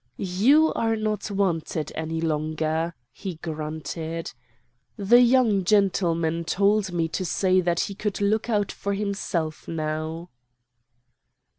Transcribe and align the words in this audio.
"'You 0.17 0.73
are 0.73 0.95
not 0.95 1.29
wanted 1.29 1.91
any 1.93 2.19
longer,' 2.21 2.95
he 3.11 3.35
grunted. 3.35 4.33
'The 4.97 5.21
young 5.21 5.63
gentleman 5.63 6.43
told 6.43 6.91
me 6.91 7.07
to 7.09 7.23
say 7.23 7.61
that 7.61 7.81
he 7.81 7.93
could 7.93 8.19
look 8.19 8.49
out 8.49 8.71
for 8.71 8.95
himself 8.95 9.67
now. 9.67 10.31